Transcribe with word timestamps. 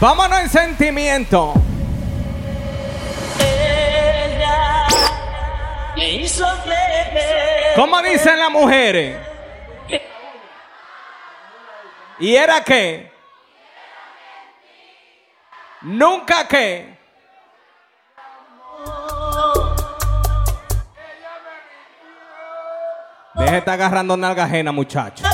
Vámonos 0.00 0.40
en 0.40 0.48
sentimiento. 0.48 1.54
Ella 3.38 4.86
me 5.96 6.10
hizo 6.14 6.46
creer. 6.64 7.74
¿Cómo 7.76 8.02
dicen 8.02 8.38
las 8.38 8.50
mujeres? 8.50 9.16
¿Y 12.18 12.34
era 12.36 12.62
qué? 12.62 13.10
Nunca 15.82 16.46
qué. 16.48 16.96
Deje 23.34 23.50
de 23.50 23.58
estar 23.58 23.74
agarrando 23.74 24.16
nalga 24.16 24.44
ajena, 24.44 24.70
muchacho. 24.70 25.24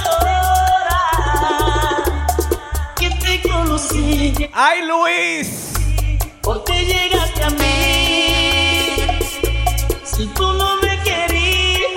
Conocí, 3.88 4.48
¡Ay, 4.52 4.82
Luis! 4.86 5.72
porque 6.42 6.84
llegaste 6.84 7.44
a 7.44 7.50
mí. 7.50 9.06
Si 10.04 10.26
tú 10.28 10.52
no 10.54 10.76
me 10.82 10.98
querías, 11.02 11.92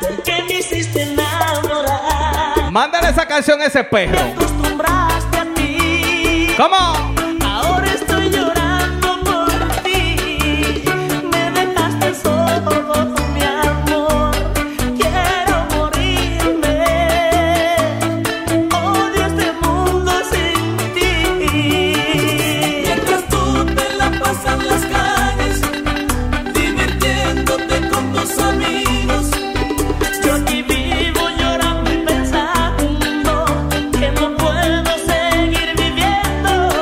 ¿por 0.00 0.22
qué 0.22 0.42
me 0.46 0.54
hiciste 0.58 1.02
enamorar? 1.02 2.70
Mándale 2.70 3.08
esa 3.10 3.26
canción 3.26 3.60
a 3.60 3.66
ese 3.66 3.82
perro. 3.84 4.12
Te 4.12 4.20
acostumbraste 4.20 5.38
a 5.38 5.54
ti. 5.54 6.54
¿Cómo? 6.56 7.09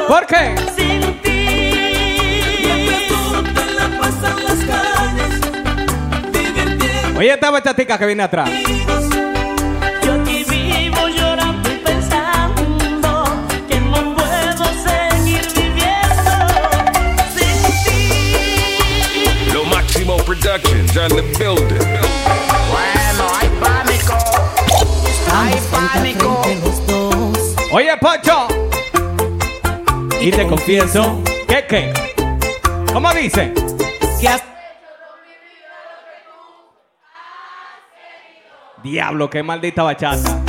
¿Por 0.09 0.27
qué? 0.27 0.55
Sin 0.75 1.03
ti. 1.21 1.31
Mientras 2.65 3.03
tú 3.09 3.43
te 3.55 3.65
la 3.75 3.87
pasas 4.01 4.33
en 4.39 4.45
las 4.45 4.61
calles, 4.65 5.33
divirtiendo 6.33 7.19
Oye, 7.19 7.31
esta 7.35 7.51
bachatica 7.51 7.99
que 7.99 8.07
viene 8.07 8.23
atrás. 8.23 8.49
Yo 10.03 10.15
aquí 10.15 10.45
vivo 10.49 11.09
llorando 11.09 11.71
y 11.71 11.77
pensando 11.77 13.25
que 13.69 13.81
no 13.81 14.15
puedo 14.17 14.65
seguir 14.83 15.47
viviendo 15.55 16.33
sin 17.37 17.63
ti. 17.85 19.53
Lo 19.53 19.65
Máximo 19.67 20.17
Productions 20.25 20.97
on 20.97 21.09
the 21.11 21.23
building. 21.39 21.87
Bueno, 22.71 23.25
hay 23.39 23.49
pánico. 23.61 24.17
Hay 25.35 25.61
pánico. 25.71 26.43
Oye, 27.73 27.95
Pocho. 27.99 28.68
Y 30.21 30.33
te 30.33 30.47
confieso 30.49 31.23
que 31.47 31.65
qué. 31.69 31.93
¿Cómo 32.93 33.13
dice? 33.15 33.53
Que 34.21 34.29
has 34.29 34.43
Diablo, 38.83 39.31
qué 39.31 39.43
maldita 39.45 39.85
bachata. 39.85 40.41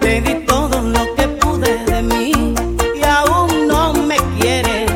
Te 0.00 0.20
di 0.22 0.46
todo 0.46 0.80
lo 0.80 1.14
que 1.14 1.28
pude 1.28 1.84
de 1.84 2.02
mí 2.02 2.54
y 2.94 3.04
aún 3.04 3.68
no 3.68 3.92
me 3.92 4.16
quieres. 4.38 4.90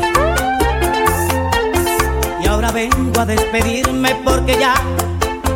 Y 2.42 2.46
ahora 2.46 2.70
vengo 2.72 3.20
a 3.20 3.26
despedirme 3.26 4.14
porque 4.24 4.56
ya 4.58 4.74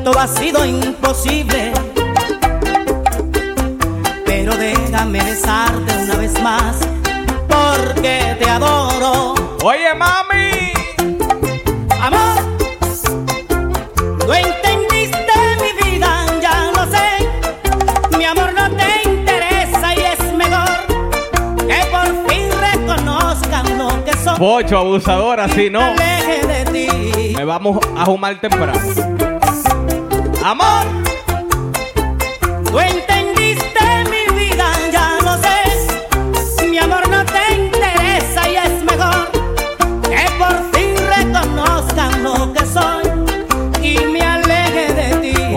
todo 0.05 0.19
ha 0.19 0.27
sido 0.27 0.67
imposible. 0.67 1.72
Pero 4.27 4.55
déjame 4.55 5.22
besarte 5.25 5.94
una 6.05 6.17
vez 6.17 6.43
más 6.43 6.77
porque 7.48 8.36
te 8.38 8.48
adoro. 8.48 9.34
Oye, 9.62 9.94
mami. 9.94 10.72
Amor, 12.00 12.42
no 14.26 14.34
entendiste 14.34 15.32
mi 15.60 15.91
vida, 15.91 16.26
ya 16.41 16.70
lo 16.75 16.84
sé. 16.91 18.16
Mi 18.16 18.25
amor 18.25 18.53
no 18.54 18.70
te 18.70 19.08
interesa 19.08 19.94
y 19.94 20.00
es 20.00 20.32
mejor 20.34 20.87
que 21.66 21.78
por 21.91 22.31
fin 22.31 22.48
reconozcan 22.60 23.78
lo 23.78 24.04
que 24.04 24.12
soy. 24.12 24.38
Pocho, 24.38 24.78
abusadora, 24.78 25.48
si 25.48 25.70
no, 25.70 25.94
me 25.94 27.44
vamos 27.44 27.78
a 27.97 28.04
fumar 28.04 28.41
temprano. 28.41 28.78
Amor. 30.44 30.87
Tú 32.64 32.78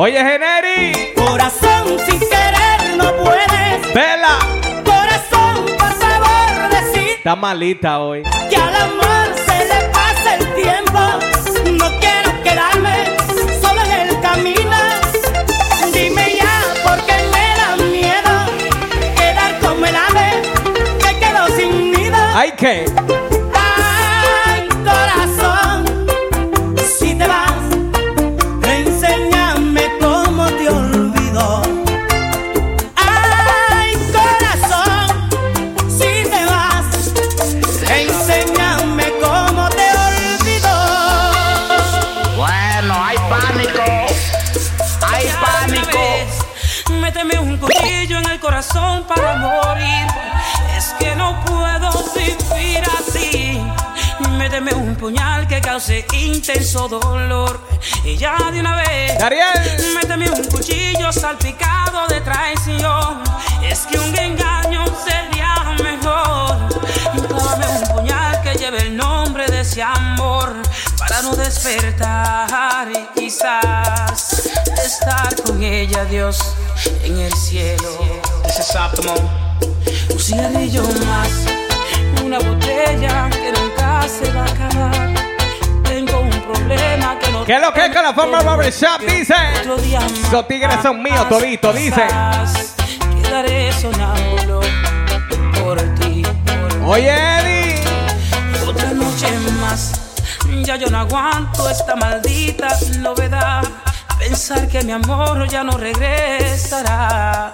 Oye, 0.04 0.18
Generi. 0.18 1.14
Corazón 1.14 2.00
sin 2.08 2.20
querer 2.20 2.98
no 2.98 3.16
puedes. 3.24 3.94
Vela. 3.94 4.40
Corazón, 4.84 5.64
por 5.78 5.94
favor, 5.94 6.70
decir 6.72 7.10
Está 7.18 7.36
malita 7.36 8.00
hoy. 8.00 8.24
que 8.50 8.56
al 8.56 8.76
amor 8.78 9.28
se 9.46 9.66
le 9.66 9.90
pasa 9.90 10.36
el 10.38 10.56
tiempo. 10.56 11.00
No 11.78 12.00
quiero 12.00 12.44
quedarme 12.44 12.96
solo 13.62 13.80
en 13.84 13.92
el 14.10 14.20
camino. 14.22 14.78
Dime 15.94 16.36
ya, 16.36 16.64
porque 16.84 17.14
me 17.32 17.46
da 17.60 17.76
miedo 17.86 18.34
quedar 19.16 19.60
como 19.60 19.86
el 19.86 19.96
ave 19.96 20.42
que 20.98 21.20
quedó 21.20 21.48
sin 21.56 21.92
nido. 21.92 22.18
Ay, 22.34 22.54
¿qué? 22.58 22.86
Méteme 54.62 54.80
un 54.80 54.96
puñal 54.96 55.48
que 55.48 55.60
cause 55.60 56.06
intenso 56.14 56.88
dolor. 56.88 57.60
Y 58.04 58.16
ya 58.16 58.38
de 58.52 58.60
una 58.60 58.76
vez. 58.76 59.20
Ariel. 59.20 59.96
Méteme 59.96 60.30
un 60.30 60.44
cuchillo 60.46 61.12
salpicado 61.12 62.06
de 62.08 62.22
traición. 62.22 63.24
Es 63.64 63.88
que 63.88 63.98
un 63.98 64.16
engaño 64.16 64.86
sería 65.04 65.76
mejor. 65.82 66.58
Clávame 67.28 67.66
un 67.66 67.96
puñal 67.96 68.42
que 68.44 68.54
lleve 68.54 68.84
el 68.84 68.96
nombre 68.96 69.48
de 69.48 69.62
ese 69.62 69.82
amor. 69.82 70.54
Para 71.00 71.24
no 71.24 71.36
despertar 71.36 72.88
y 72.92 73.20
quizás 73.20 74.48
estar 74.86 75.42
con 75.44 75.64
ella, 75.64 76.06
Dios, 76.06 76.38
en 77.04 77.18
el 77.18 77.34
cielo. 77.34 77.98
Ese 78.46 78.62
es. 78.62 78.76
Un 80.12 80.20
cigarrillo 80.20 80.84
más, 81.08 81.30
una 82.32 82.50
botella 82.50 83.30
que 83.30 83.52
nunca 83.52 84.08
se 84.08 84.32
va 84.32 84.44
a 84.44 84.46
acabar. 84.46 85.10
Tengo 85.84 86.22
un 86.22 86.30
problema 86.30 87.20
que 87.20 87.30
no 87.30 87.44
¿Qué 87.44 87.56
es 87.56 87.62
lo 87.62 87.74
que 87.74 87.86
es 87.86 87.94
con 87.94 88.04
la 88.04 88.14
forma 88.14 88.42
barbershop? 88.42 89.02
Dice. 89.02 89.36
Esos 89.62 90.48
tigres 90.48 90.78
son 90.82 91.04
míos, 91.04 91.28
todito, 91.28 91.74
dice. 91.74 92.02
Quizás 92.08 92.76
Quedaré 93.22 93.74
sonámbulo 93.74 94.62
por 95.60 95.82
ti. 95.96 96.24
por 96.46 96.90
Oye, 96.92 97.12
Eddie. 97.12 97.84
otra 98.66 98.92
noche 98.92 99.28
más. 99.60 99.92
Ya 100.64 100.78
yo 100.78 100.90
no 100.90 101.00
aguanto 101.00 101.70
esta 101.70 101.98
maldita 101.98 102.70
novedad. 103.00 103.64
Pensar 104.20 104.70
que 104.70 104.84
mi 104.84 104.94
amor 104.94 105.50
ya 105.50 105.66
no 105.66 105.78
regresará. 105.78 107.52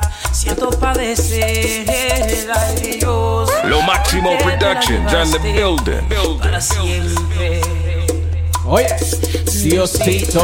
Lo 3.63 3.81
máximo 3.81 4.37
productions 4.37 5.13
and 5.13 5.33
the 5.33 5.39
building. 5.39 6.07
building. 6.07 6.39
Para 6.39 6.61
siempre. 6.61 7.61
Oye, 8.65 8.87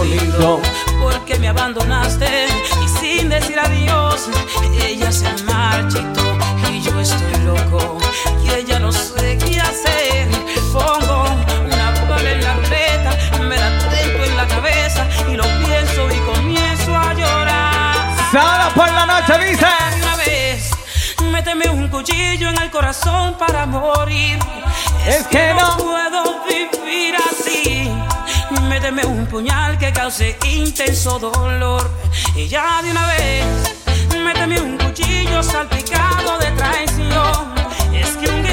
lindo, 0.06 0.62
porque 1.02 1.38
me 1.40 1.50
abandonaste 1.50 2.48
y 2.84 2.88
sin 2.88 3.30
decir 3.30 3.60
adiós, 3.60 4.30
ella 4.82 5.12
se 5.12 5.32
marchitó 5.44 6.38
y 6.72 6.82
yo 6.82 7.00
estoy 7.00 7.44
loco 7.44 7.98
y 8.46 8.52
ella 8.52 8.80
no 8.80 8.92
sé 8.92 9.38
qué 9.38 9.60
hacer. 9.60 10.30
Pongo 10.72 11.13
por 18.76 18.92
la 18.92 19.06
noche 19.06 19.34
dice. 19.48 19.66
Una 20.02 20.16
vez, 20.16 20.72
méteme 21.32 21.70
un 21.70 21.88
cuchillo 21.90 22.50
en 22.50 22.62
el 22.62 22.70
corazón 22.70 23.36
para 23.38 23.66
morir. 23.66 24.40
Es, 25.08 25.16
es 25.16 25.28
que, 25.28 25.38
que 25.38 25.54
no, 25.54 25.68
no 25.70 25.78
puedo 25.78 26.44
vivir 26.48 27.16
así. 27.16 27.92
Méteme 28.70 29.06
un 29.06 29.26
puñal 29.28 29.78
que 29.78 29.92
cause 29.92 30.38
intenso 30.50 31.20
dolor. 31.20 31.90
Y 32.36 32.48
ya 32.48 32.82
de 32.82 32.92
una 32.92 33.06
vez, 33.08 33.46
méteme 34.24 34.60
un 34.60 34.78
cuchillo 34.78 35.44
salpicado 35.44 36.38
de 36.40 36.52
traición. 36.52 37.54
Es 37.94 38.10
que 38.18 38.30
un 38.30 38.46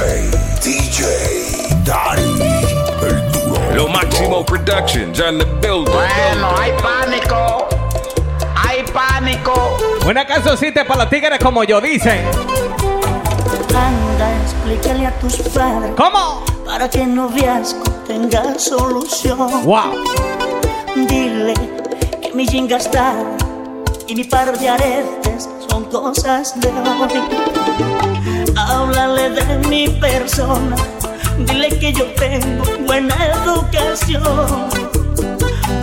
DJ, 0.00 0.30
DJ, 0.62 1.02
Dari, 1.84 2.22
el 3.02 3.32
duro. 3.32 3.74
Lo 3.74 3.88
Máximo 3.88 4.42
Productions 4.46 5.20
on 5.20 5.36
the 5.36 5.44
building. 5.60 5.92
Bueno, 5.92 6.56
hay 6.56 6.72
pánico. 6.80 7.68
Hay 8.56 8.82
pánico. 8.94 9.76
Una 10.06 10.26
cancioncita 10.26 10.86
para 10.86 11.00
los 11.02 11.10
tigres 11.10 11.38
como 11.38 11.64
yo, 11.64 11.82
dicen. 11.82 12.24
Anda, 13.76 14.36
explícale 14.42 15.06
a 15.06 15.18
tus 15.18 15.36
padres 15.36 15.92
¿Cómo? 15.96 16.44
para 16.64 16.88
que 16.88 17.02
el 17.02 17.14
noviazgo 17.14 17.82
tenga 18.06 18.58
solución. 18.58 19.38
Wow. 19.64 20.02
Dile 20.96 21.52
que 22.22 22.32
mi 22.32 22.46
jinga 22.46 22.78
está 22.78 23.14
y 24.06 24.14
mi 24.14 24.24
par 24.24 24.58
de 24.58 24.66
aretes 24.66 25.48
son 25.68 25.84
cosas 25.84 26.58
de 26.58 26.68
hoy. 26.68 28.39
Háblale 28.68 29.30
de 29.30 29.68
mi 29.68 29.88
persona, 29.88 30.76
dile 31.38 31.68
que 31.78 31.92
yo 31.92 32.04
tengo 32.14 32.64
buena 32.86 33.14
educación. 33.26 34.68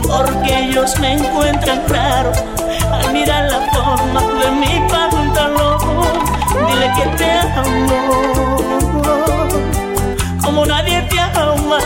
Porque 0.04 0.70
ellos 0.70 0.98
me 1.00 1.14
encuentran 1.14 1.82
raro 1.90 2.32
al 2.92 3.14
mirar 3.14 3.52
la 3.52 3.60
forma 3.74 4.22
de 4.40 4.52
mi 4.52 4.90
pantalón. 4.90 5.80
Dile 6.68 6.92
que 6.96 7.06
te 7.18 7.32
amo 7.60 8.58
como 10.58 10.66
nadie 10.66 11.02
te 11.10 11.20
ama. 11.20 11.80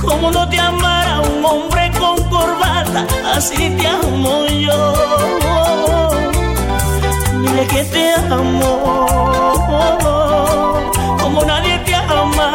Como 0.00 0.30
no 0.30 0.48
te 0.48 0.58
amara 0.58 1.20
un 1.20 1.44
hombre 1.44 1.90
con 1.98 2.16
corbata, 2.30 3.06
así 3.34 3.70
te 3.76 3.86
amo 3.88 4.46
yo. 4.46 5.65
Dile 7.56 7.68
que 7.68 7.84
te 7.84 8.12
amo 8.12 9.06
como 11.18 11.42
nadie 11.42 11.78
te 11.78 11.94
ama. 11.94 12.52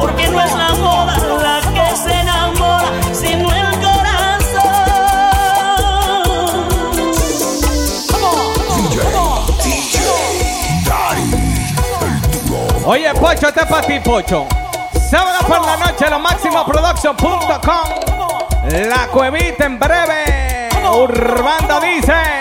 Porque 0.00 0.26
no 0.28 0.40
es 0.40 0.54
la 0.54 0.70
moda 0.76 1.18
la 1.42 1.60
que 1.60 1.94
se 1.94 2.14
enamora, 2.18 2.88
sino 3.12 3.52
el 3.52 3.78
corazón. 3.78 4.72
DJ, 9.62 9.98
DJ. 10.80 10.90
Oye, 12.86 13.12
Pocho, 13.12 13.48
este 13.48 13.60
es 13.60 13.66
para 13.66 13.86
ti, 13.86 14.00
Pocho. 14.00 14.46
Sábado 15.10 15.40
por 15.46 15.60
la 15.66 15.76
noche, 15.76 16.08
lo 16.08 16.18
máximo 16.20 16.64
production.com. 16.64 17.88
La 18.88 19.08
cuevita 19.08 19.66
en 19.66 19.78
breve. 19.78 20.70
Urbanda 20.90 21.78
dice. 21.80 22.31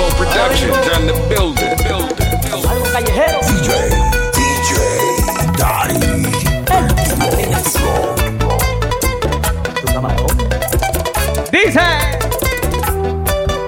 Máximo 0.00 0.16
Productions 0.16 0.88
on 0.96 1.06
the 1.06 1.12
building. 1.28 1.76
building. 1.84 2.28
Algo 2.68 2.84
callejero. 2.92 3.40
DJ, 3.40 3.70
DJ, 4.36 4.72
Dari, 5.58 5.94
el 5.94 6.88
duro. 7.18 8.56
Dice. 11.52 11.88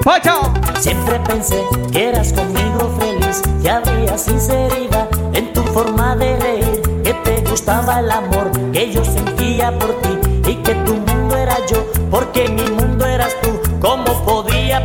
Pocho. 0.03 0.53
Siempre 0.81 1.21
pensé 1.21 1.63
que 1.93 2.09
eras 2.09 2.33
conmigo 2.33 2.91
feliz, 2.99 3.43
que 3.63 3.71
había 3.71 4.17
sinceridad 4.19 5.09
en 5.35 5.53
tu 5.53 5.63
forma 5.63 6.17
de 6.17 6.37
reír, 6.39 6.83
que 7.05 7.15
te 7.15 7.41
gustaba 7.49 8.01
el 8.01 8.11
amor 8.11 8.51
que 8.73 8.91
yo 8.91 9.05
sentía 9.05 9.79
por 9.79 9.95
ti 10.01 10.19
y 10.51 10.55
que 10.57 10.75
tu 10.87 10.95
mundo 10.95 11.37
era 11.37 11.57
yo, 11.67 11.87
porque 12.11 12.49
mi 12.49 12.69
mundo 12.71 13.07
eras 13.07 13.35
tú. 13.43 13.51
¿Cómo 13.81 14.05
podía 14.05 14.22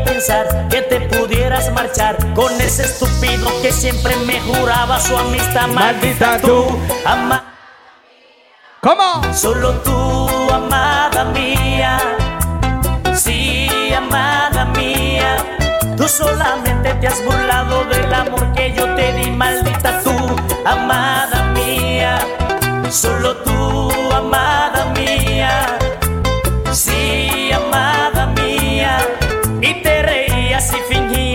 pensar 0.08 0.68
que 0.70 0.82
te 0.82 1.00
pudieras 1.02 1.72
marchar 1.74 2.16
con 2.34 2.52
ese 2.62 2.84
estúpido 2.84 3.48
que 3.62 3.72
siempre 3.72 4.16
me 4.26 4.40
juraba 4.42 5.00
su 5.00 5.16
amistad? 5.18 5.68
Maldita 5.68 6.40
tú. 6.40 6.66
ama- 7.06 7.44
¿Cómo? 8.82 9.34
Solo 9.34 9.72
tú, 9.86 10.28
amada 10.54 11.26
mía. 11.26 11.98
Sí, 13.16 13.68
amada 13.94 14.66
mía. 14.66 15.32
Tú 15.98 16.08
solamente 16.08 16.94
te 16.96 17.08
has 17.08 17.24
burlado 17.26 17.84
del 17.86 18.14
amor 18.14 18.54
que 18.54 18.74
yo 18.74 18.86
te 18.96 19.14
di, 19.14 19.32
maldita 19.32 20.00
tú, 20.04 20.16
amada 20.66 21.40
mía. 21.54 22.20
Solo 22.90 23.36
tú, 23.38 23.90
amada 24.14 24.57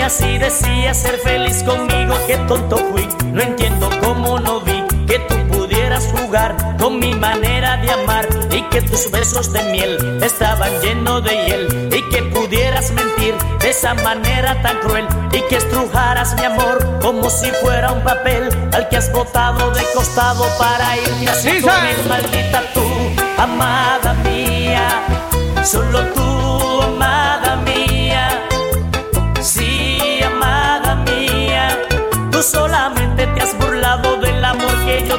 fingías 0.02 0.20
y 0.20 0.38
decías 0.38 0.96
ser 0.96 1.18
feliz 1.18 1.62
conmigo. 1.62 2.14
Qué 2.26 2.36
tonto 2.48 2.76
fui, 2.76 3.08
no 3.32 3.42
entiendo 3.42 3.88
cómo 4.00 4.38
no 4.38 4.60
vi 4.60 4.82
que 5.06 5.18
tú 5.20 5.36
pudieras 5.48 6.06
jugar 6.12 6.56
con 6.78 6.98
mi 6.98 7.14
manera 7.14 7.76
de 7.76 7.90
amar 7.90 8.28
y 8.50 8.62
que 8.70 8.82
tus 8.82 9.10
besos 9.10 9.52
de 9.52 9.62
miel 9.70 10.20
estaban 10.22 10.70
llenos 10.80 11.22
de 11.24 11.30
hiel 11.46 11.88
y 11.92 12.08
que 12.10 12.22
pudieras 12.22 12.90
mentir 12.92 13.34
de 13.60 13.70
esa 13.70 13.94
manera 13.94 14.60
tan 14.62 14.78
cruel 14.80 15.06
y 15.32 15.40
que 15.48 15.56
estrujaras 15.56 16.34
mi 16.36 16.44
amor 16.44 16.98
como 17.00 17.28
si 17.30 17.50
fuera 17.62 17.92
un 17.92 18.02
papel 18.02 18.48
al 18.72 18.88
que 18.88 18.96
has 18.96 19.12
botado 19.12 19.70
de 19.72 19.82
costado 19.94 20.44
para 20.58 20.96
irte 20.96 21.28
así 21.28 21.50
Sí, 21.50 21.62
con 21.62 21.86
él, 21.86 22.08
maldita 22.08 22.62
tú, 22.74 22.82
amada 23.38 24.14
mía, 24.24 25.02
solo 25.64 26.00
tú, 26.14 26.31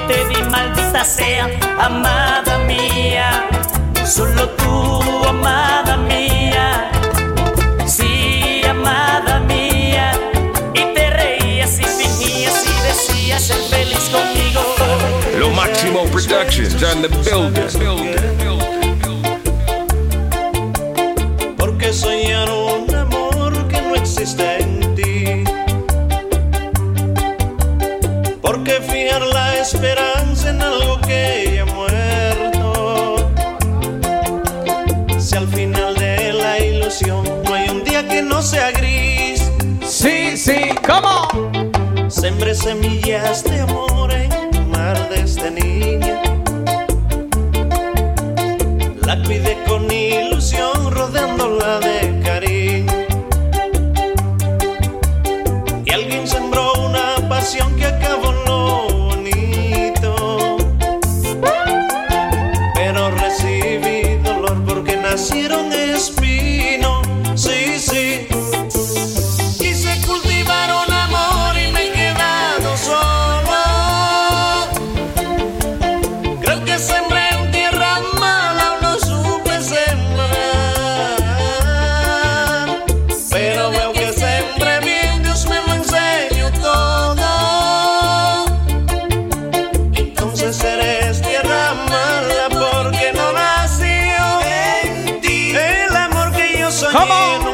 te 0.07 0.25
di, 0.25 0.43
maldita 0.49 1.03
sea, 1.03 1.49
amada 1.79 2.57
mía. 2.59 3.47
Solo 4.05 4.49
tú, 4.49 5.01
amada 5.27 5.97
mía. 5.97 6.89
Sí, 7.85 8.61
amada 8.69 9.39
mía. 9.41 10.11
Y 10.73 10.93
te 10.93 11.09
reías 11.09 11.79
y 11.79 11.83
fingías 11.83 12.65
y 12.65 12.87
decías 12.87 13.43
ser 13.43 13.61
feliz 13.69 14.09
conmigo. 14.09 14.61
Lo 15.37 15.49
Máximo 15.51 16.05
Productions 16.11 16.83
on 16.83 17.01
the 17.01 17.09
building. 17.09 18.82
Esperanza 29.63 30.49
en 30.49 30.61
algo 30.61 30.99
que 30.99 31.53
ya 31.55 31.61
ha 31.61 31.65
muerto. 31.65 33.31
Si 35.19 35.35
al 35.37 35.47
final 35.47 35.95
de 35.95 36.33
la 36.33 36.59
ilusión 36.59 37.23
no 37.45 37.53
hay 37.53 37.69
un 37.69 37.81
día 37.85 38.05
que 38.05 38.21
no 38.21 38.41
sea 38.41 38.71
gris, 38.71 39.49
Sí, 39.87 40.35
sí. 40.35 40.69
¿Cómo? 40.85 41.27
sembré 42.09 42.53
semillas 42.53 43.43
de 43.45 43.61
amor 43.61 44.11
en 44.11 44.31
el 44.53 44.65
mar 44.67 45.09
de 45.09 45.25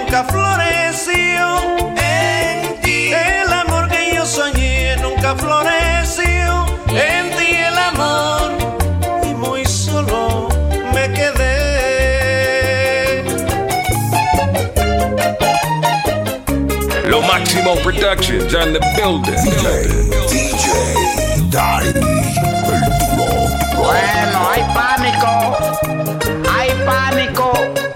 nunca 0.10 0.24
floreció 0.24 1.46
en 1.96 2.82
ti. 2.82 3.12
El 3.14 3.54
amor 3.54 3.88
que 3.90 4.16
yo 4.16 4.26
soñé 4.26 4.96
nunca 4.98 5.36
floreció 5.36 6.66
en 6.88 7.30
ti. 7.38 7.54
El 7.54 7.78
amor 7.78 8.52
y 9.24 9.36
muy 9.36 9.64
solo 9.66 10.50
me 10.96 11.12
quedé. 11.14 11.54
Lo 17.06 17.22
máximo 17.22 17.76
productions 17.84 18.56
and 18.56 18.74
the 18.74 18.80
building. 18.96 19.36
DJ, 19.44 19.88
DJ, 20.28 20.68
Dari, 21.52 21.90
el 21.90 21.94
duro. 23.16 23.48
Bueno, 23.78 24.50
hay 24.50 24.64
pánico. 24.74 25.30
Hay 26.52 26.70
pánico. 26.84 27.89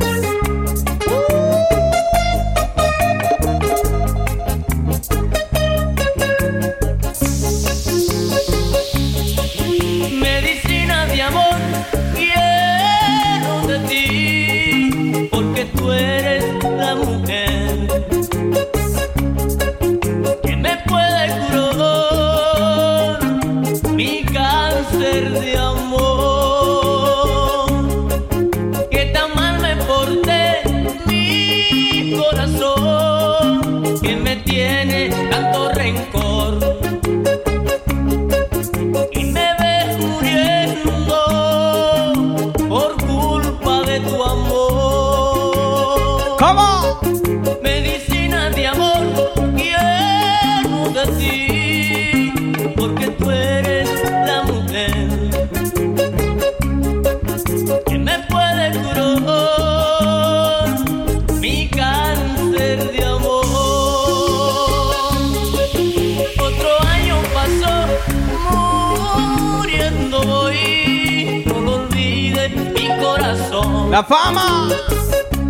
La 73.94 74.02
fama. 74.02 74.70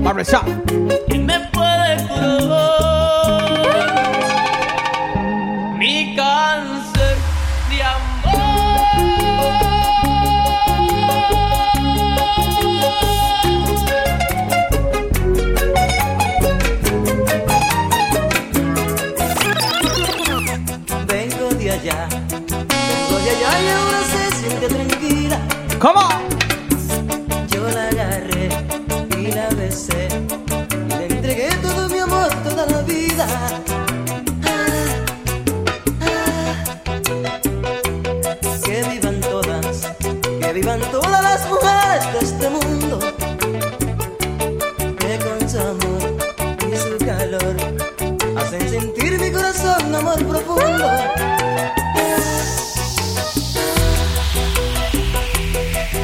Barbershop. 0.03 1.12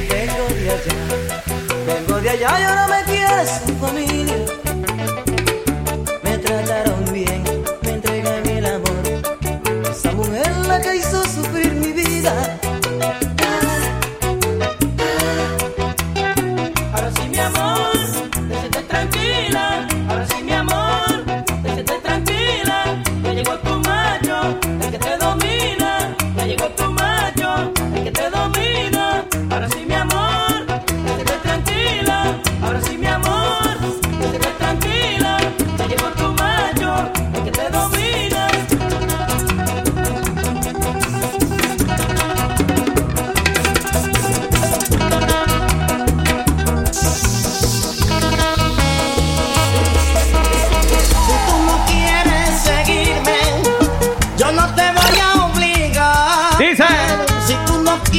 Vengo 0.09 0.45
de 0.53 0.69
allá, 0.71 0.95
vengo 1.85 2.21
de 2.21 2.29
allá 2.29 2.59
y 2.59 2.63
ahora 2.63 2.87
me 2.87 3.03
quieres 3.03 3.61
familia. 3.79 4.08
Me 4.08 4.08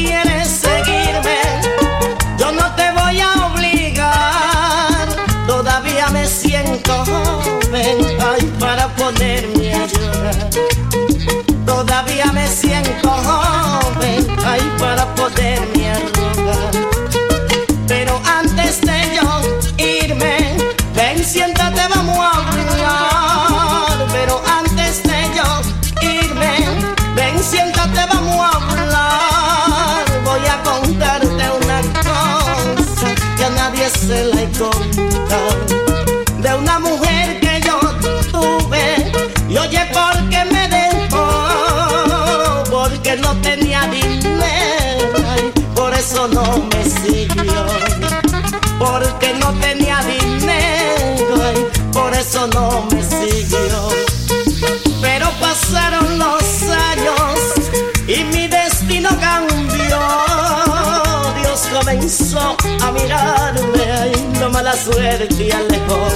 quieres 0.05 0.49
seguirme, 0.49 1.39
yo 2.39 2.53
no 2.53 2.75
te 2.75 2.91
voy 2.93 3.21
a 3.21 3.47
obligar. 3.47 5.09
Todavía 5.47 6.09
me 6.09 6.27
siento 6.27 7.05
joven 7.05 7.99
ay, 8.33 8.53
para 8.59 8.89
ponerme 8.95 9.75
a 9.75 9.87
llorar. 9.87 10.51
Todavía 11.67 12.27
me 12.33 12.47
siento 12.47 13.09
joven 13.09 14.27
ay, 14.45 14.63
para 14.79 15.05
poderme 15.15 15.91
a. 15.93 16.20
De 36.39 36.55
una 36.55 36.79
mujer 36.79 37.41
que 37.41 37.61
yo 37.65 37.79
tuve, 38.31 39.13
y 39.49 39.57
oye, 39.57 39.81
porque 39.93 40.45
me 40.53 40.69
dejó, 40.69 42.65
porque 42.71 43.17
no 43.17 43.35
tenía 43.41 43.83
dinero, 43.87 45.19
por 45.75 45.95
eso 45.95 46.29
no 46.29 46.69
me 46.73 46.85
siguió 46.85 47.31
porque 48.81 49.35
no 49.35 49.53
tenía 49.61 50.01
dinero, 50.03 51.37
por 51.93 52.15
eso 52.15 52.47
no 52.49 52.89
me 52.91 53.03
siguió. 53.03 53.91
Pero 55.03 55.31
pasaron 55.39 56.19
los 56.19 56.43
años 56.63 57.39
y 58.09 58.25
mi 58.25 58.49
destino 58.49 59.11
cambió. 59.21 60.01
Dios 61.43 61.69
comenzó 61.73 62.57
a 62.83 62.91
mala 62.91 63.40
suerte 64.85 65.45
y 65.45 65.51
alejó. 65.51 66.09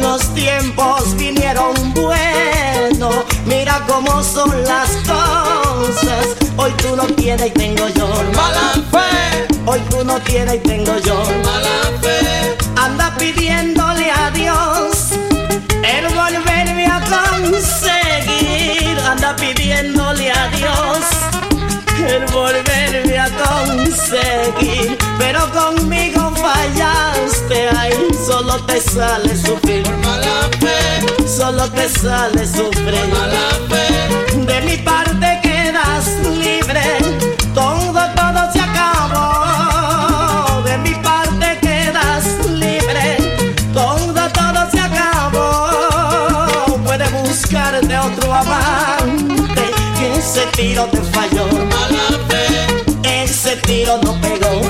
Los 0.00 0.34
tiempos 0.34 1.16
vinieron 1.16 1.74
buenos, 1.94 3.24
mira 3.46 3.84
cómo 3.86 4.22
son 4.22 4.50
las 4.64 4.90
cosas. 5.06 6.36
Hoy 6.56 6.72
tú 6.78 6.96
no 6.96 7.04
tienes 7.04 7.46
y 7.46 7.50
tengo 7.50 7.88
yo 7.88 8.08
Mala 8.34 8.72
fe. 8.90 9.46
Hoy 9.66 9.80
tú 9.90 10.04
no 10.04 10.18
tienes 10.20 10.56
y 10.56 10.58
tengo 10.58 10.98
yo 10.98 11.14
mala 11.44 11.92
fe. 12.02 12.56
Anda 12.76 13.14
pidiéndole 13.18 14.10
a 14.10 14.30
Dios 14.30 15.12
el 15.84 16.08
volverme 16.14 16.86
a 16.86 17.00
conseguir. 17.00 18.98
Anda 19.06 19.36
pidiéndole 19.36 20.30
a 20.30 20.48
Dios 20.48 21.47
el 22.08 22.24
volverme 22.32 23.18
a 23.18 23.28
conseguir. 23.30 24.96
Pero 25.18 25.40
conmigo 25.52 26.32
fallaste, 26.36 27.68
ay, 27.76 27.92
solo 28.26 28.56
te 28.66 28.80
sale 28.80 29.36
sufrir. 29.36 29.86
Mala 30.02 30.48
fe, 30.60 31.26
Solo 31.26 31.68
te 31.70 31.88
sale 31.88 32.46
sufrir. 32.46 32.94
mala 33.12 33.48
fe. 33.68 33.88
De 34.46 34.60
mi 34.62 34.76
parte 34.78 35.40
quedas 35.42 36.06
libre, 36.38 36.82
todo, 37.54 38.00
todo 38.16 38.52
se 38.52 38.60
acabó. 38.60 40.62
De 40.62 40.78
mi 40.78 40.94
parte 40.96 41.58
quedas 41.60 42.24
libre, 42.48 43.16
todo, 43.74 44.28
todo 44.32 44.70
se 44.70 44.80
acabó. 44.80 46.78
Puedes 46.84 47.10
buscarte 47.12 47.98
otro 47.98 48.32
amante, 48.34 49.37
ese 50.28 50.46
tiro 50.48 50.84
te 50.88 50.98
falló. 50.98 51.46
Mala 51.46 52.06
fe, 52.28 53.22
Ese 53.22 53.56
tiro 53.56 53.96
no 54.02 54.12
pegó. 54.20 54.60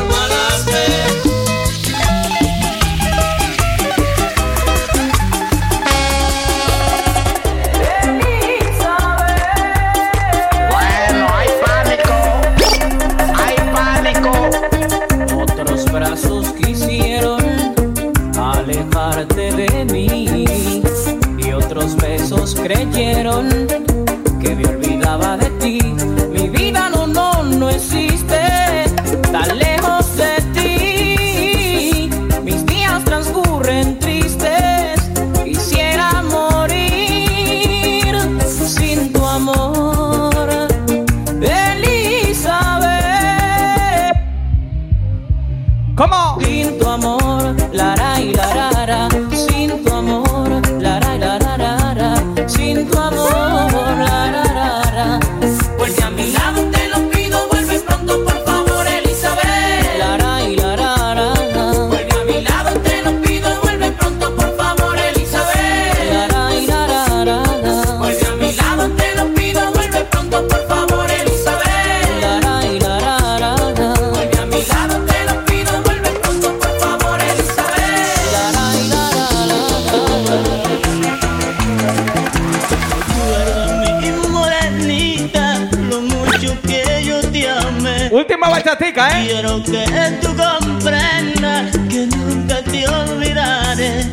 ¿Eh? 88.59 89.27
Quiero 89.27 89.63
que 89.63 89.85
tú 90.21 90.29
comprendas 90.37 91.71
que 91.89 92.07
nunca 92.07 92.63
te 92.63 92.89
olvidaré. 92.89 94.07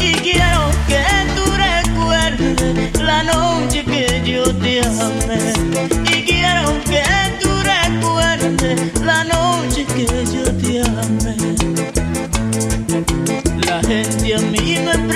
Y 0.00 0.12
quiero 0.14 0.70
que 0.86 1.02
tú 1.34 1.44
recuerdes 1.56 3.00
la 3.00 3.22
noche 3.22 3.84
que 3.84 4.22
yo 4.24 4.44
te 4.56 4.80
amé. 4.80 5.52
Y 6.04 6.24
quiero 6.24 6.72
que 6.84 7.02
tú 7.40 7.50
recuerdes 7.62 9.00
la 9.02 9.24
noche 9.24 9.86
que 9.86 10.06
yo 10.06 10.44
te 10.62 10.82
amé. 10.82 11.36
La 13.66 13.80
gente 13.82 14.34
a 14.34 14.38
mí 14.38 14.78
me 14.84 15.09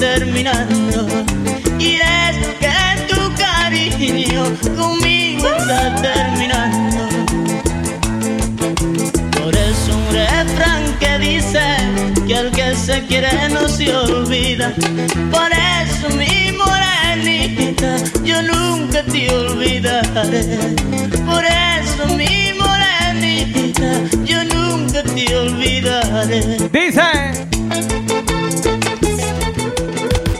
terminando. 0.00 1.06
Y 1.78 1.96
es 1.96 2.36
que 2.58 2.72
tu 3.06 3.20
cariño 3.34 4.44
conmigo 4.74 5.46
está 5.58 5.94
terminando. 5.96 7.06
Por 9.38 9.54
eso 9.54 9.98
un 9.98 10.14
refrán 10.14 10.84
que 10.98 11.18
dice 11.18 11.60
que 12.26 12.34
el 12.34 12.50
que 12.50 12.74
se 12.74 13.04
quiere 13.04 13.30
no 13.50 13.68
se 13.68 13.94
olvida. 13.94 14.72
Por 15.30 15.50
eso 15.52 16.08
mi 16.16 16.50
morenita, 16.56 17.96
yo 18.24 18.40
nunca 18.42 19.02
te 19.02 19.30
olvidaré. 19.30 20.42
Por 21.26 21.44
eso 21.44 22.06
mi 22.16 22.52
morenita, 22.58 23.88
yo 24.24 24.44
nunca 24.44 25.02
te 25.02 25.36
olvidaré. 25.36 26.40
Dice. 26.72 27.49